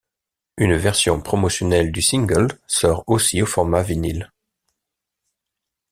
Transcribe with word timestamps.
Une 0.57 0.75
version 0.77 1.21
promotionnelle 1.21 1.91
du 1.91 2.01
single 2.01 2.47
sort 2.65 3.03
aussi 3.05 3.43
au 3.43 3.45
format 3.45 3.83
vinyle. 3.83 4.31